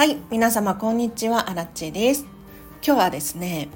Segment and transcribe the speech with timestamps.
[0.00, 2.24] はい皆様こんにちはアラッチです。
[2.82, 3.68] 今日はですね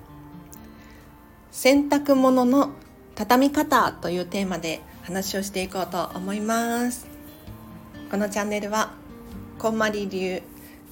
[1.51, 2.71] 洗濯物の
[3.15, 7.07] 畳み方というテーマで話をしていこうと思います。
[8.11, 8.95] このチャンネルは
[9.59, 10.41] こんまり流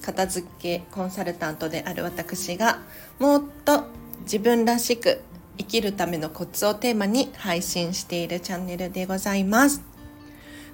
[0.03, 2.77] 片付けコンサルタントである私が
[3.17, 3.85] もっと
[4.25, 5.19] 自分らしく
[5.57, 9.81] 生きるためのコツをテーマに配信しているチャンネルでございます。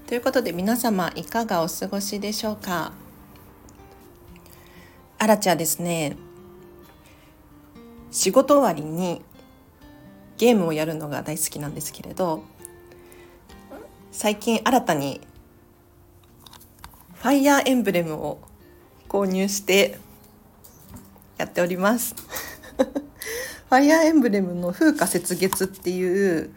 [0.06, 2.92] ということで皆様いかがお過ごしでしょうか？
[5.20, 6.16] あらちゃですね。
[8.10, 9.22] 仕事終わりに
[10.38, 12.44] ゲームをやるのが大好きなんですけれど
[14.12, 15.22] 最近新たに
[17.16, 18.40] ファイヤーエンブレムを
[19.10, 20.00] 購入して
[21.38, 22.16] やっております。
[23.70, 26.50] ファイヤーエンブレムの風化雪月っていう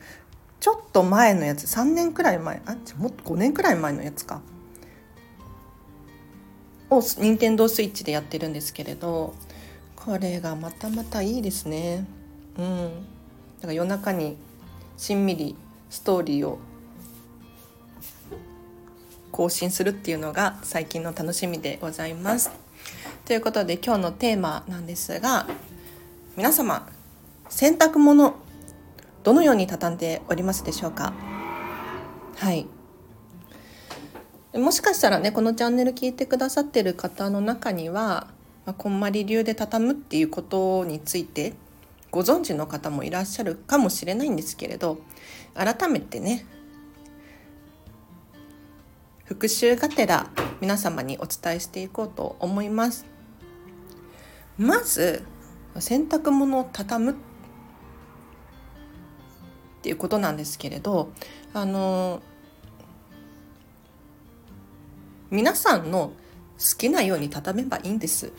[0.61, 4.41] ちょっと前のやつ3年くらい前あもっと5年くらい前のやつか。
[6.97, 9.35] を任天堂スイッチでやってるんですけれど
[9.97, 12.05] これがまたまたいいですね。
[12.59, 12.91] うん。
[13.61, 14.37] だから夜中に
[14.97, 15.57] しんみり
[15.91, 16.59] ストーリーを
[19.31, 22.51] 更新するっていうのが最近の楽しみでございます。
[23.25, 25.47] ということで今日のテーマなんですが
[26.37, 26.89] 皆様
[27.49, 28.35] 洗濯物
[29.23, 31.13] どのように畳んでおりますでしょうか？
[32.37, 32.67] はい。
[34.55, 38.29] もしかしたらねこのチャンネル聞いてくださってる方の中には、
[38.67, 41.55] まあ、こんまり流で畳むっていうことについて
[42.11, 44.99] ご存知の方もいらっしゃるかもしれないんですけれど
[45.55, 46.45] 改めてね
[49.25, 53.07] 復習がてら皆様にお伝えしていこうと思います。
[54.59, 55.25] まず
[55.79, 57.15] 洗濯物を畳むっ
[59.81, 61.11] ていうことなんですけれど
[61.55, 62.21] あの
[65.33, 66.13] 皆さんの
[66.59, 68.33] 好きなように畳めばいいんです。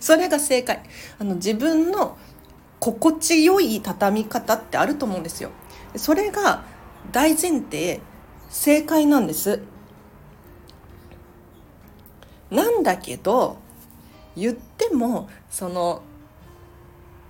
[0.00, 0.82] それが正解。
[1.18, 2.16] あの自分の
[2.80, 5.50] 心地よい畳み方ってあると思うんですよ。
[5.96, 6.64] それが
[7.12, 8.00] 大前提
[8.48, 9.60] 正解なんです。
[12.50, 13.58] なんだけど
[14.34, 16.02] 言ってもその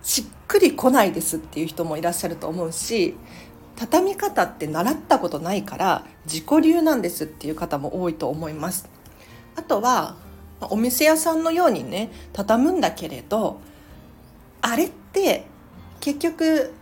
[0.05, 3.17] しっくりこないですっていう人もいらっしゃると思うし
[3.77, 8.89] 畳み方って習ったことないから自己流なんですっていう方も多いと思います。
[9.57, 10.17] あとは
[10.71, 13.61] お店屋さんのようにね畳むんだけれど
[14.61, 15.45] あれって
[16.01, 16.73] 結局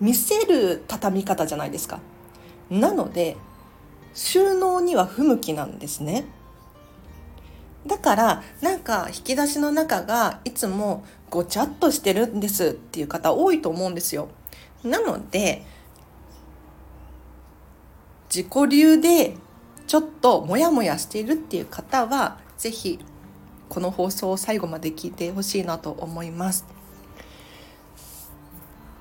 [0.00, 2.00] 見せる畳み方じゃないですか。
[2.70, 3.36] なので
[4.14, 6.26] 収納には不向きなんですね。
[7.86, 14.28] だからなんか引き出しの中がいつもごちゃっとしてるんですっていう方多いと思うんですよ。
[14.84, 15.64] なので
[18.34, 19.36] 自己流で
[19.86, 22.98] ちょっとモヤモヤしているっていう方は是非
[23.68, 26.66] この放送を最後まで聞いてほしいなと思います。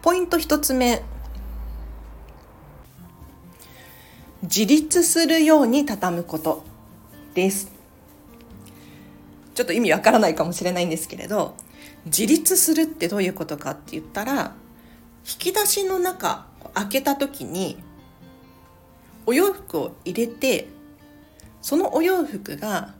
[0.01, 1.01] ポイント1つ目。
[4.44, 6.63] 自立するように畳むこと。
[7.38, 7.71] です。
[9.53, 11.55] ちょっと意味わからないかもしれないんですけれど
[12.05, 14.53] 自立するってどういうことかって言ったら
[15.27, 17.77] 引き出しの中開けた時に
[19.25, 20.69] お洋服を入れて
[21.61, 22.93] そのお洋服が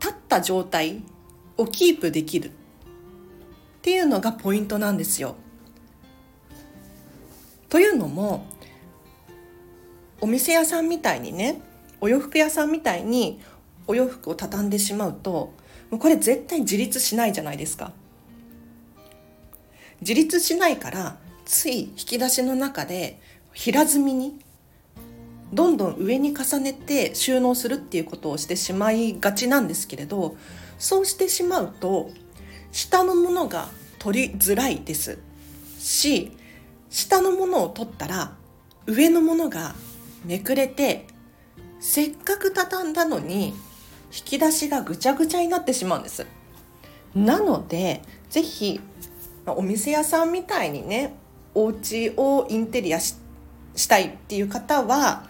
[0.00, 1.02] 立った状態
[1.58, 2.50] をキープできるっ
[3.82, 5.36] ていうのがポイントなんですよ。
[7.68, 8.46] というのも
[10.20, 11.60] お店屋さんみたいにね
[12.00, 13.40] お洋服屋さんみたいに
[13.86, 15.52] お洋服を畳んでしまうと
[15.90, 17.92] もうこれ絶対自立しないじゃないですか。
[20.02, 23.20] 自立しないからつい引き出しの中で
[23.52, 24.38] 平積みに
[25.52, 30.36] どんどん上に重ねて収納するっていうことをしてしまいがちなんですけれど
[30.78, 32.10] そうしてしまうと
[32.72, 33.68] 下のものが
[33.98, 35.18] 取りづらいです。
[35.78, 36.32] し
[36.90, 38.32] 下のものを取ったら
[38.86, 39.74] 上のものが
[40.24, 41.06] めくれて
[41.80, 46.26] せっかく畳んだのに引き出しがぐちゃぐちゃになってしまうんです。
[47.14, 48.80] なので是非
[49.46, 51.14] お店屋さんみたいにね
[51.54, 53.16] お家をインテリアし
[53.88, 55.28] たいっていう方は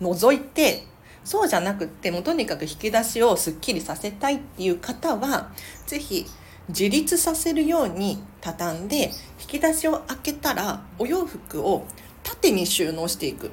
[0.00, 0.86] 除いて
[1.24, 5.52] そうじゃなくってもうとにかく引き出しをすっきりさせたいっていう方は
[5.86, 6.26] 是非
[6.68, 11.86] 自立させるように畳んで引き出しを開けたらお洋服を
[12.22, 13.50] 縦に収納していく。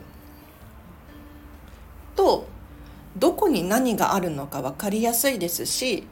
[2.15, 2.47] と
[3.17, 6.07] どこに何があるのか分かりやすいですし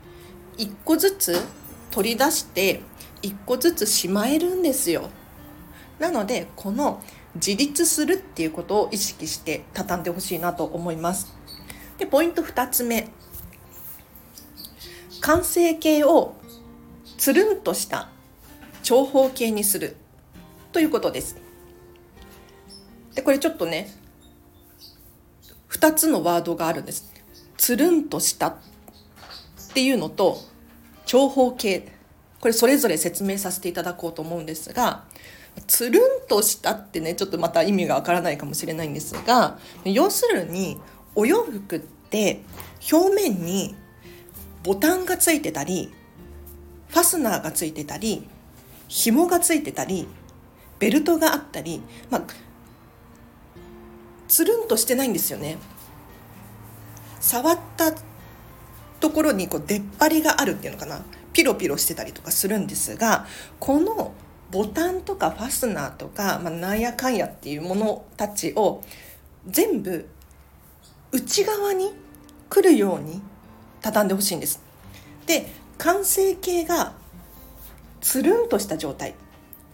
[0.58, 1.42] 一個ずつ
[1.92, 2.82] 取り出して
[3.22, 5.10] 一個ずつしまえるんですよ。
[6.00, 7.02] なのでこの
[7.36, 11.34] 自立するっていうことを意識して畳んでほしいなと思います。
[11.98, 13.10] でポイント2つ目
[15.20, 16.36] 完成形を
[17.18, 18.10] つるんとした
[18.84, 19.98] 長方形にする
[20.72, 21.36] ということです
[23.14, 23.90] でこれちょっとね
[25.70, 27.14] 2つのワードがあるんです
[27.58, 28.56] つるんとしたっ
[29.74, 30.38] ていうのと
[31.10, 31.88] 長方形。
[32.40, 35.06] これそれぞれ説明させていただこうと思うんですが
[35.66, 40.80] つるんとしたってねちょっとまた意味がわからないかもしれないんですが要するに
[41.16, 42.42] お洋服って
[42.94, 43.76] 表面に
[44.64, 45.92] ボタンがついてたり
[46.90, 48.28] ファスナーがついてたり
[48.88, 50.08] 紐がついてたり
[50.78, 52.22] ベルトがあったり、まあ、
[54.30, 55.58] つるんとしてないんですよね。
[57.20, 57.94] 触った
[59.00, 61.02] ところにこう出っ張りがあるっていうのかな
[61.34, 63.26] ピロピロしてたりとかするんですが
[63.60, 64.14] この
[64.52, 68.84] ボタンとかファスナーとか、まあ、なんやかんやっていうものたちを
[69.48, 70.08] 全部
[71.12, 71.94] 内側に
[72.50, 73.22] 来るように
[73.82, 74.62] 畳んでほしいんです。
[75.28, 75.48] で
[75.78, 76.94] 完成形が
[78.02, 79.14] つるんとした状態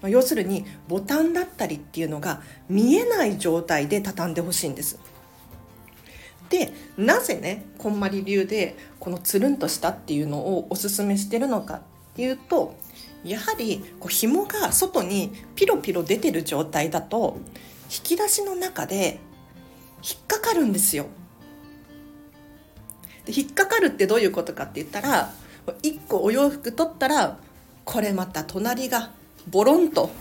[0.03, 4.99] 要するにボタンだったりっていうのが見えない状態で畳んでほしいんです。
[6.49, 11.81] でなぜねこんまり流でこのつるんとしたっていうのをおすすめしてるのかっ
[12.15, 12.75] ていうと
[13.23, 17.37] やはりこう紐が外にピロピロ出てる状態だと
[17.85, 19.19] 引き出しの中で
[20.03, 21.07] 引っかかるんですよ。
[23.25, 25.33] で引っかかるってどういうことかって言ったら
[25.81, 27.39] 1個お洋服取ったら
[27.83, 29.11] これまた隣が
[29.47, 30.11] ボロンと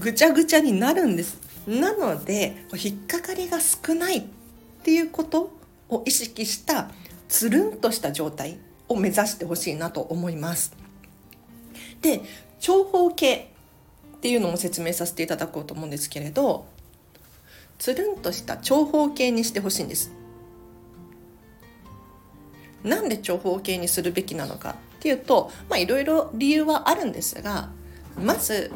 [0.00, 4.24] ぐちゃぐちゃになるんですなので引っかかりが少ないっ
[4.82, 5.50] ていうこと
[5.88, 6.90] を意識した
[7.28, 8.58] つるんとした状態
[8.88, 10.76] を目指してほしいなと思います。
[12.02, 12.20] で
[12.60, 13.50] 長方形
[14.16, 16.66] っていうのも説明させていただこうと思うんですけれど
[17.78, 20.12] つるんとした長方形にしてほしいんです。
[22.84, 27.70] なんで長方形にするべきなのかっていうといろいろ理由はあるんですが
[28.22, 28.70] まず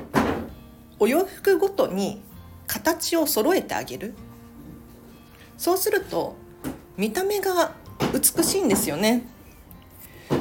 [0.98, 2.20] お洋服ごとに
[2.70, 4.14] 形を揃えてあげる。
[5.58, 6.36] そうすると
[6.96, 7.74] 見た目が
[8.12, 9.24] 美しいんですよね。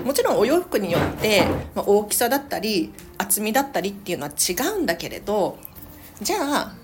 [0.06, 5.58] もちろんお洋服によって、ま、大きさだったり厚みだったりっていうのは違うんだけれど
[6.22, 6.76] じゃあ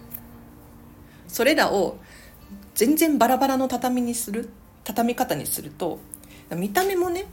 [1.27, 1.99] それらを
[2.73, 4.49] 全然バラバラの畳にする
[4.83, 5.99] 畳み方にすると
[6.55, 7.25] 見た目もね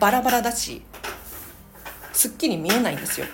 [0.00, 0.82] バラバラだし
[2.12, 3.26] すっきり見えないんですよ。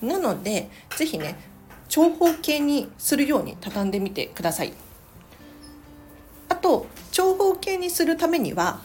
[0.00, 1.49] なので是非ね
[1.90, 4.72] 長方形にするように畳んでみてください。
[6.48, 8.80] あと長方形にするためには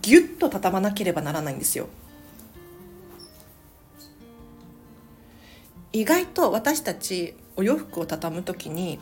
[0.00, 1.88] ギュッと畳まなければならないんですよ。
[5.92, 9.00] 意外と私たちお洋服を畳む時に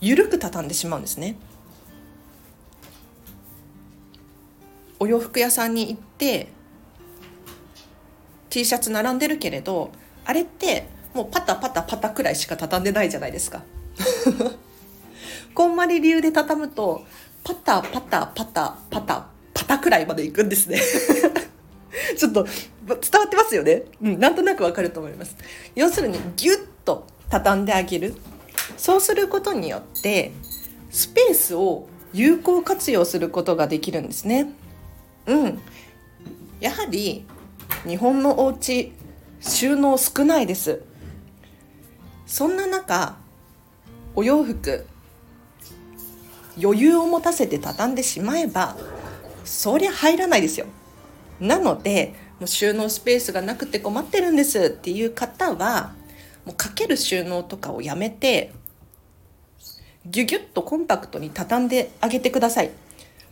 [0.00, 1.36] 緩く畳んでしまうんですね。
[4.98, 6.48] お洋服屋さんに行って
[8.50, 9.92] T シャツ並んでるけれど
[10.24, 13.62] あれってもうパタパタパタくらいしか畳んでないじゃないですか。
[15.54, 17.04] こんまり理由で畳むと
[17.42, 20.80] パタパタパタパタパタくらいまでいくんですね
[22.16, 23.82] ちょっと伝わってますよね？
[24.00, 25.36] うん、なんとなくわかると思います。
[25.74, 28.14] 要するにギュッと畳んであげる。
[28.76, 30.32] そうすることによって
[30.90, 34.52] スペースを有効活用することができるんですね。
[35.26, 35.58] うん。
[36.60, 37.26] やはり
[37.86, 38.92] 日本のお家
[39.40, 40.82] 収納少ないです。
[42.28, 43.16] そんな中
[44.14, 44.86] お洋服
[46.62, 48.76] 余裕を持たせて畳んでしまえば
[49.44, 50.66] そりゃ入らないですよ。
[51.40, 55.94] なのでもう収納スペースがなくて困ってるんですっていう方は
[56.44, 58.52] もうかける収納とかをやめて
[60.04, 62.68] ギュギュッとコンパクトに畳んであげてください。
[62.68, 62.74] も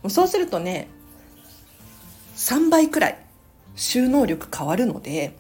[0.05, 0.89] うそうするとね
[2.37, 3.19] 3倍くらい
[3.75, 5.37] 収納力変わるので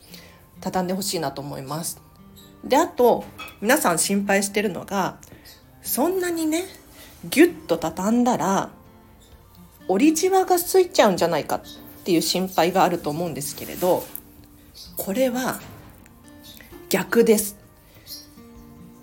[0.61, 2.06] 畳んでほしいなと思います。
[2.67, 3.25] であと
[3.61, 5.19] 皆さん心配してるのが
[5.83, 6.65] そんなにね
[7.25, 8.71] ギュッと畳んだら
[9.89, 11.63] 折りじわがついちゃうんじゃないかっ
[12.05, 14.05] ていう心配があると思うんですけれど
[14.97, 15.61] これは
[16.89, 17.57] 逆です。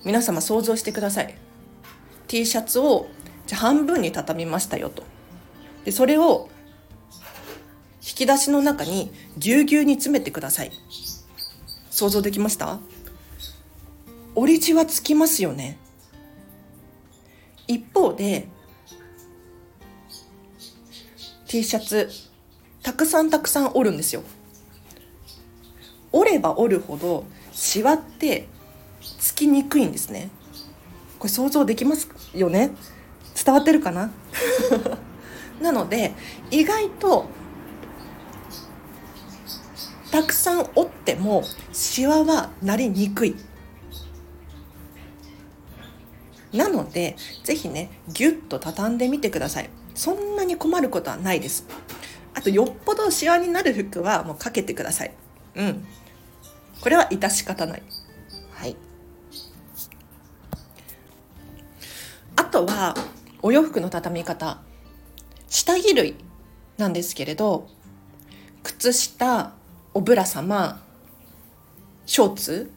[0.06, 1.36] 皆様想像してください。
[2.28, 3.08] T シャツを
[3.48, 5.04] じゃ半分に畳みましたよと。
[5.86, 6.50] でそれを
[8.02, 10.72] 引き出しの中にぎゅうぎゅうに詰めてください。
[11.90, 12.80] 想像できました？
[14.36, 15.78] 折り地はつきますよね。
[17.68, 18.48] 一方で
[21.48, 22.10] T シャツ
[22.82, 24.24] たくさんたくさん折るんですよ。
[26.12, 28.48] 折れば折るほどシワって
[29.20, 30.30] つきにくいんですね。
[31.20, 32.72] これ想像できますよね？
[33.44, 34.12] 伝わってるかな？
[35.62, 36.14] なので
[36.52, 37.26] 意外と
[40.12, 43.36] たくさん折ってもシワはなりにくい。
[46.54, 49.70] なのでぜひねギュッと畳んでみてください。
[49.96, 51.66] そんなに困ることはないです。
[52.36, 55.14] あとよっぽどシワになる服はもうかけてください。
[55.56, 55.86] うん。
[56.82, 57.84] これは致し方ない。
[58.52, 58.76] はい。
[62.36, 62.96] あとは
[63.42, 64.62] お洋服の畳み方。
[65.48, 66.16] 下着類
[66.78, 67.68] なんですけれど
[68.64, 69.54] 靴下
[69.94, 70.82] おぶら様
[72.06, 72.72] ショーツ。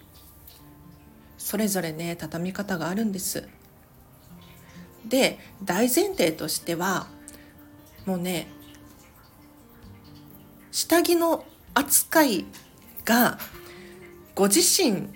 [1.39, 3.49] それぞれね畳み方があるんです。
[5.09, 7.07] で大前提としては
[8.05, 8.49] もうね
[10.71, 11.45] 下着の
[11.75, 12.45] 扱い
[13.05, 13.39] が
[14.35, 15.09] ご自身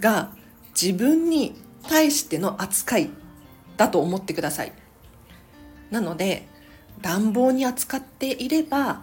[0.00, 0.32] が
[0.80, 1.54] 自分に
[1.88, 3.10] 対しての扱い
[3.76, 4.72] だと思ってください。
[5.90, 6.46] なので
[7.02, 9.02] 乱暴に扱っていれば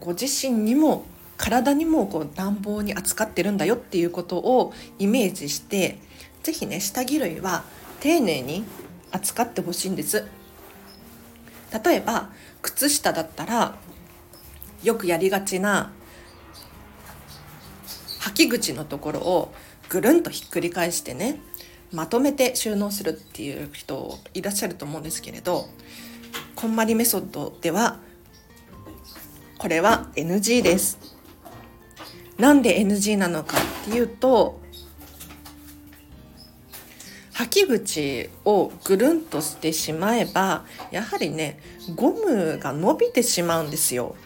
[0.00, 1.06] ご自身にも
[1.36, 5.98] 体にもこう乱暴に扱ってるんだよっていうことをイメージして
[6.42, 7.64] 是非ね下着類は
[8.00, 8.64] 丁寧に
[9.12, 10.26] 扱ってほしいんです。
[11.84, 12.30] 例えば
[12.62, 13.76] 靴下だったら
[14.82, 15.92] よくやりがちな
[18.20, 19.54] 履き口のところを
[19.88, 21.40] ぐるんとひっくり返してね
[21.92, 25.68] まとめて収納するっていう人いらっしゃると思うんですけれど
[26.54, 28.00] こんまりメソッドでは
[29.58, 30.98] これは NG です。
[32.36, 34.60] なんで NG なのかっていうと
[37.36, 41.60] 履き口をぐるんとしてしまえばやはりね
[41.94, 44.16] ゴムが伸びてしまうんですよ。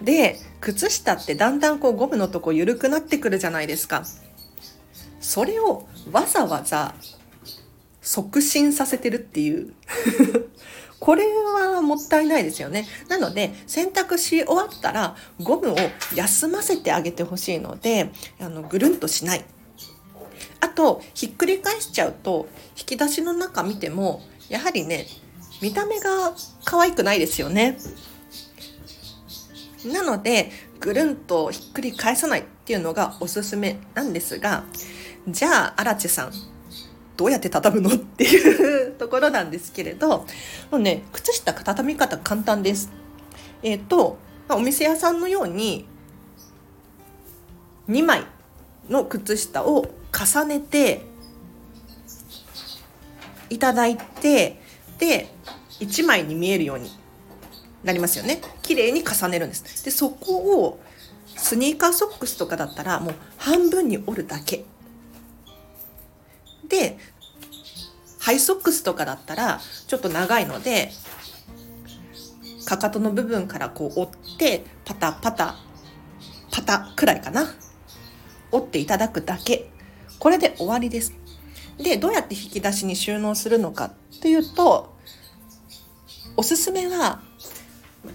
[0.00, 4.04] で靴下ってだんだんこうゴムのとこ緩くなってくるじゃないですか。
[5.20, 6.94] それをわざわざ
[8.00, 9.74] 促進させてるっていう。
[10.98, 12.86] これはもったいないですよね。
[13.08, 15.76] なので洗濯し終わったらゴムを
[16.14, 18.10] 休ませてあげてほしいので
[18.40, 19.44] あのぐるんとしない。
[20.60, 22.48] あとひっくり返しちゃうと
[22.78, 25.06] 引き出しの中見てもやはりね
[25.62, 26.32] 見た目が
[26.64, 27.78] 可愛くないですよね。
[29.84, 34.64] なのでぐるんとひっくり返さないっていうのがおすすめなんですが
[35.28, 36.32] じゃあ荒地さん
[37.16, 40.26] どうやって畳むのっていうところなんですけれども
[40.72, 42.90] うね靴下畳み方簡単です。
[43.62, 45.86] えっ、ー、とお店屋さんのように
[47.88, 48.24] 2枚
[48.88, 51.02] の靴下を重ねて
[53.50, 54.60] いただいて
[54.98, 55.28] で
[55.80, 56.90] 1枚に見えるように
[57.84, 58.40] なりますよね。
[58.62, 59.84] 綺麗に重ねるんです。
[59.84, 60.80] でそこを
[61.36, 64.64] スニーカーソックスとかだったらもう半分に折るだけ。
[66.68, 66.98] で
[68.18, 70.90] ハイソックスとかだったらちょっと長いので
[72.64, 75.56] かかとの部分からこう折ってパタパタ
[76.50, 77.46] パタくらいかな。
[78.50, 79.70] 折っていただくだけ。
[80.18, 81.12] これで終わりです
[81.78, 84.94] でどうやって引き出しに収納するのかっていうと
[86.36, 87.20] おすすめは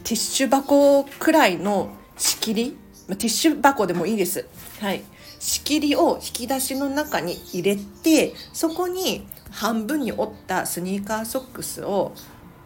[0.04, 2.78] ティッシュ箱くらいの仕切り
[3.16, 4.46] ティッシュ箱でもいいです。
[4.80, 5.04] はい。
[5.40, 12.14] 仕切りを引き出しの中に入れて、そこに半分に折ったスニーカーソックスを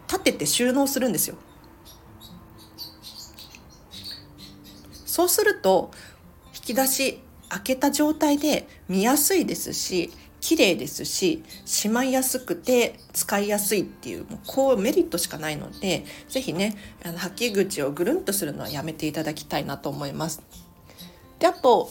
[0.08, 1.36] 立てて収納するんですよ。
[5.04, 5.90] そうすると、
[6.54, 10.10] 引き出し開けた状態で見やすいですし、
[10.40, 20.42] 綺麗ですししまいやすくて使いやすいっていうもうこうメリットしかないので是非ねあの履き口をぐるんとするのはやめていただきたいなと思います。
[21.40, 21.90] であと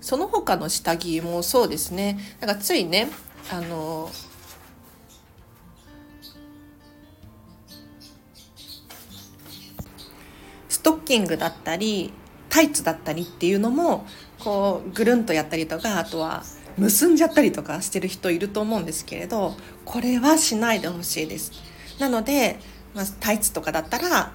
[0.00, 3.08] その他の下着もそうですねなんかついね
[3.52, 4.10] あの
[10.70, 12.14] ストッキングだったり
[12.48, 14.06] タイツだったりっていうのも
[14.38, 16.44] こうぐるんとやったりとかあとは
[16.76, 21.52] 結んじゃったりとかしてる人いると思うんですけれどこれはしないでほしいです。
[21.98, 22.58] なので、
[22.94, 24.32] まあ、タイツとかだったら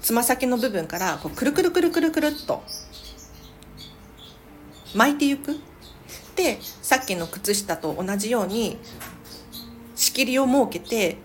[0.00, 2.62] つま先の部分からこうくるくるくるくるくるっと
[4.94, 5.58] 巻いていく。
[6.36, 8.76] でさっきの靴下と同じように
[9.96, 11.16] 仕切りを設けて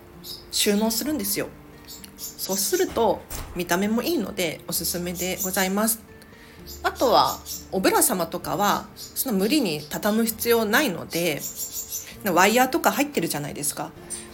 [0.50, 1.48] 収納するんですよ。
[2.42, 3.22] そうすると
[3.54, 6.00] 見た目もいいのでおすすめでございます。
[6.82, 7.38] あとは
[7.70, 11.40] おぶら様とかはその無理に畳む必要ないので
[12.24, 13.92] ワイヤーとか入ってるじゃないですか。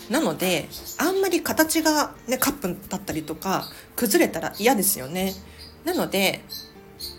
[0.09, 5.35] なのであんまり形が、ね、カップだったりとか崩れたら嫌ですよね。
[5.85, 6.43] なので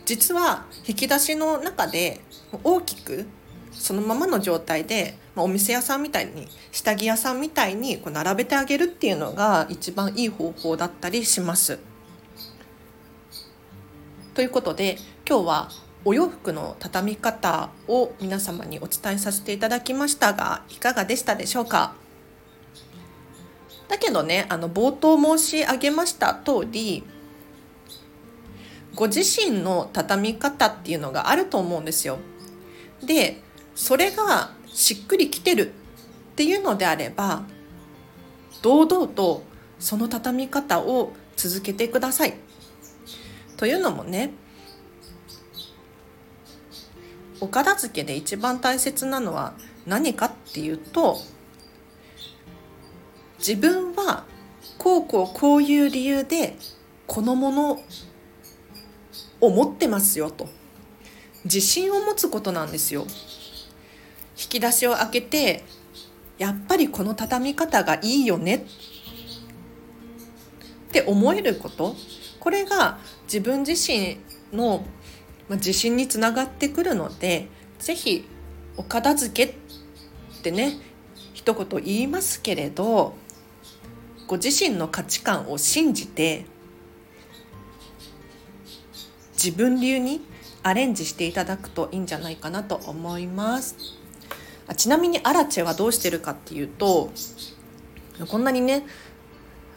[0.05, 2.19] 実は引き出しの中で
[2.63, 3.27] 大きく
[3.71, 11.79] そのままの状態で、まあ、お店屋さんみたいに下着屋さんみたいにこう並べてあげるっていうのが一番いい方法だったりします。
[14.33, 14.97] ということで
[15.27, 15.69] 今日は
[16.05, 21.93] お洋服の畳み方を皆様にお伝えさせていただきましたがいかがでしたでしょうか？
[23.89, 27.03] だけどねあの冒頭申し上げました通り
[28.95, 32.19] ご自身の畳み方っていうのがあると思うんですよ。
[33.03, 33.41] で
[33.79, 37.43] それがしっくりきてるっていうのであれば
[38.61, 39.41] 堂々と
[39.79, 42.33] その畳み方を続けてください。
[43.55, 44.31] というのもね
[47.39, 49.53] お片付けで一番大切なのは
[49.87, 51.15] 何かっていうと
[53.37, 54.25] 自分は
[54.77, 56.57] こうこうこういう理由で
[57.07, 57.79] このもの
[59.39, 60.49] を持ってますよと
[61.45, 63.07] 自信を持つことなんですよ
[64.39, 65.63] 引き出しを開けて
[66.37, 68.65] やっぱりこの畳み方がいいよね。
[70.87, 71.95] って思えること。
[72.39, 74.17] これが自分自身
[74.53, 74.85] の
[75.49, 77.47] 自信につながってくるので
[77.79, 78.25] 是非
[78.77, 80.77] お片付けってね
[81.33, 83.15] 一言言いますけれど
[84.27, 86.45] ご自身の価値観を信じて
[89.33, 90.21] 自分流に
[90.63, 93.98] アレンジしていただくといいんじゃないかなと思います。
[94.69, 97.09] あちなみにアラチェはどうしてるかっていうと
[98.27, 98.85] こんなにね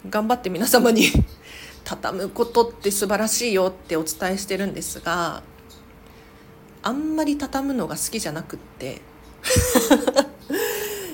[0.09, 1.07] 頑張って皆様に
[1.83, 5.43] 畳むことって素晴らしいよってお伝えしてるんですが
[6.83, 9.01] あんまり畳むのが好きじゃなくって。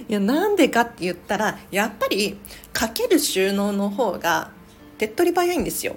[0.08, 2.38] いやなんでかって言ったらやっぱり
[2.72, 4.50] かける収納の方が
[4.96, 5.96] 手っ取り早いんですよ。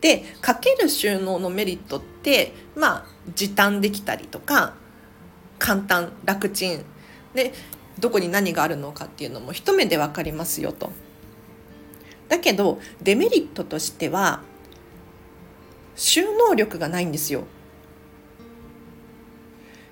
[0.00, 4.74] でかける収納のメリットってまあ時短できたりとか
[5.62, 6.84] 簡単楽ちん
[7.34, 7.54] で
[8.00, 10.90] どこに何があるのかっていうのも一目で分かりますよと。
[12.28, 14.40] だけどデメリットとしては
[15.94, 17.44] 収納力がないんですよ。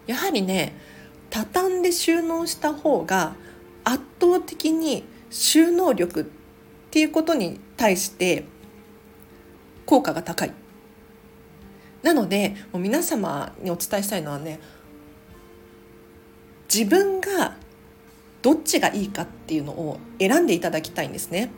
[0.09, 0.75] やはりね
[1.31, 3.37] 畳んで収納した方が
[3.85, 6.25] 圧倒的に収納力っ
[6.91, 8.45] ていうことに対して
[9.87, 10.53] 効果が高い
[12.03, 14.59] なのでもう皆様にお伝えしたいのはね
[16.73, 17.57] 自分が
[18.43, 21.51] どっちがいいかっていうのを選んでいただきたいんですね。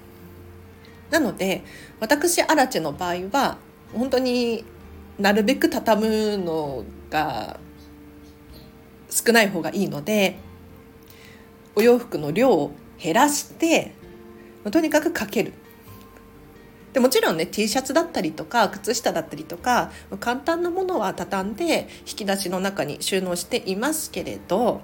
[1.11, 1.63] なので
[2.01, 3.59] 私アラチェの場合は
[3.93, 4.65] 本当に
[5.19, 7.61] なるべく畳むのが
[9.11, 10.39] 少ない方がいいので
[11.75, 13.93] お洋服の量を減らして
[14.71, 15.53] とにかくかける。
[16.93, 24.83] でもちろんね T シャツだったりとか靴下だったりとか簡単なものは畳んで引き出しの中に収納していますけれど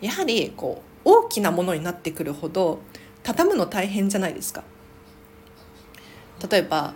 [0.00, 2.80] やはりこう大きなものになってくるほど
[3.22, 4.64] 畳むの大変じゃないですか。
[6.50, 6.94] 例えば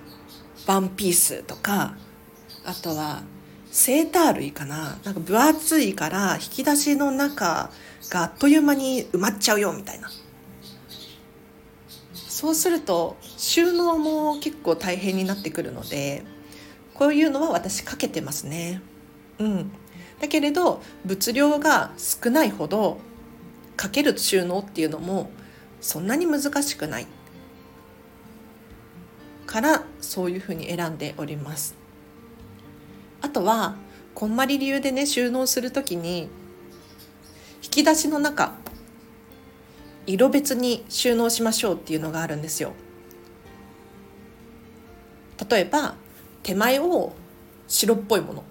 [0.66, 1.94] ワンピースとか
[2.64, 3.22] あとは
[3.70, 7.70] セーター類かななんか分厚いから引き出しの中
[8.10, 10.10] があっという間に埋まっちゃうよみたいな
[12.14, 16.24] そうすると収納も結構大変になってくるので
[16.94, 18.82] こういうのは私かけてますね。
[19.38, 19.72] うん、
[20.20, 22.98] だけれど物量が少ないほど
[23.76, 25.30] かける収納っていうのも
[25.80, 27.06] そんなに難しくない
[29.46, 31.74] からそういうふうに選んでおります。
[33.22, 33.76] あとは
[34.14, 36.28] こんまり理由でね収納する時に
[37.62, 38.52] 引き出しの中
[40.06, 42.72] 色別に収納しましょうっていうのがあるんですよ。
[45.48, 45.94] 例えば
[46.42, 47.12] 手前を
[47.66, 48.44] 白っぽいもの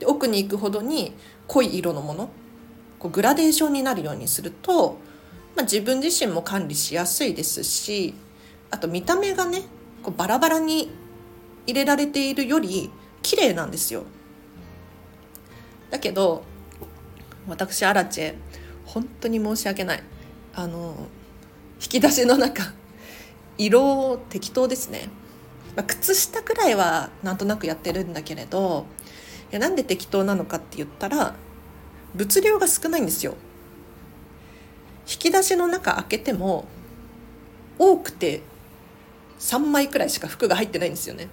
[0.00, 1.14] で奥に行くほどに
[1.46, 2.30] 濃い色のもの
[2.98, 4.98] こうグラデーションになるようにすると、
[5.54, 8.14] まあ、自分自身も管理しやすいですし
[8.70, 9.62] あと見た目がね
[10.02, 10.90] こうバラバラに
[11.66, 12.90] 入れられているより
[13.22, 14.04] 綺麗なんですよ。
[15.90, 16.42] だけど
[17.48, 18.34] 私アラチェ
[18.86, 20.02] 本当に申し訳ない
[20.54, 20.94] あの
[21.82, 22.72] 引き出しの中
[23.58, 25.08] 色適当ですね、
[25.76, 28.86] まあ、靴下くらいはなんとなくやってるんだけれど
[29.50, 31.34] やなんで適当なのかって言ったら
[32.14, 33.34] 物量が少ないんですよ。
[35.10, 36.66] 引き出しの中開けても
[37.78, 38.42] 多くて
[39.40, 41.24] 3枚くらいしか服が入ってないんですよね。
[41.24, 41.28] っ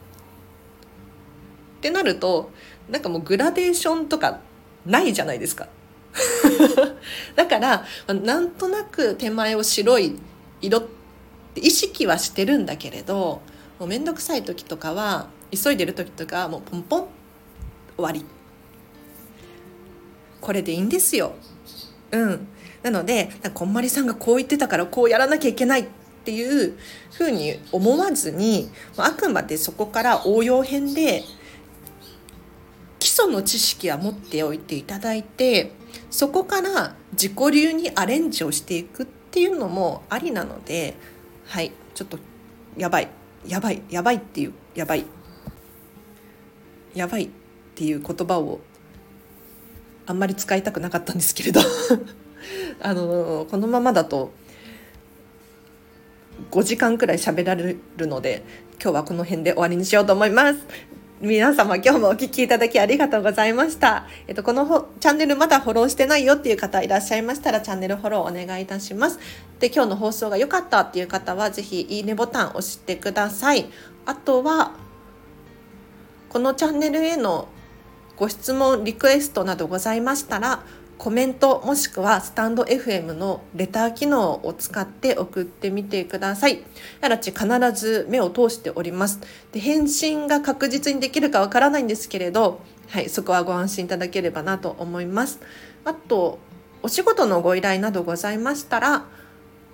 [1.82, 2.52] てなると
[2.90, 4.40] なんかもうグラデーションとか
[4.86, 5.68] ないじゃないですか。
[7.36, 10.18] だからなんとなく手前を白い
[10.62, 10.84] 色っ
[11.54, 13.42] て意識はしてるんだけれど
[13.78, 17.08] もう面倒くさい時とかは急いでる時とかもうポンポン
[17.98, 18.24] 終わり。
[20.40, 21.34] これでいいんですよ。
[22.12, 22.48] うん。
[22.84, 25.86] なので、こんまりさんがこう言ってたからこうやらなきゃいけないっ
[26.24, 26.78] ていう
[27.12, 31.24] ふうに思わずに、あくまでそこから応用編で
[33.00, 35.72] 基礎の知識は持っておいていただいて、
[36.10, 40.96] そこから自己流にアレンジをしていくっていうのもありなので、
[41.46, 42.20] はい、ちょっと
[42.78, 43.10] やばい、
[43.46, 45.06] やばい、やばいっていう、やばい、
[46.94, 47.30] やばい。
[47.78, 48.60] っていう言葉を
[50.08, 51.62] あんまり使いたくなかったんですけれど
[52.82, 54.32] あのこのままだと
[56.50, 58.42] 5時間くらい喋られるので
[58.82, 60.60] 今日はこの辺で終わりにしようと思います。
[61.20, 64.08] 皆様今日もお聴きいただきありがとうございました。
[64.28, 69.20] えっと、このチャンネルまだフォローしてないよっていう方いらっしゃいましたらチャンネルフォローお願いいたします。
[69.60, 73.68] で、今日の放送が良かったっていう方はぜひいいねボタン押してください。
[74.08, 74.74] あとは、
[76.30, 77.48] このチャンネルへの
[78.18, 80.64] ご質問、リクエストなどございましたら、
[80.98, 86.64] コメントもしくはスタンド FM のレター機能を使って送ってみてください。
[87.00, 89.20] やらち必ず目を通しております。
[89.52, 95.40] で返信が確実にできるかわからないんですけれど、はい、そこはご安心いただければなと思います。
[95.86, 96.40] あと、
[96.82, 99.06] お仕事のご依頼などございましたら、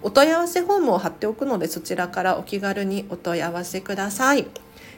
[0.02, 4.48] お問い合わせフォームを貼っておくのでそちらからお気軽にお問い合わせください。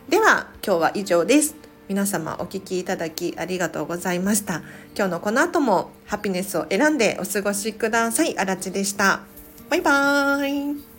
[0.10, 1.65] では、今日は以上です。
[1.88, 4.64] 皆様お聴きいただきありがとうございました。
[4.96, 8.38] 今日のこの後もハピネスを選んでお過ごしください。
[8.38, 9.22] あらちでした。
[9.70, 10.95] バイバーイ。